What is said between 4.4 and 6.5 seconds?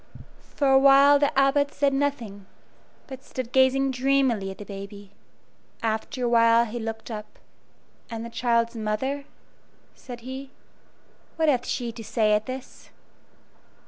at the baby. After a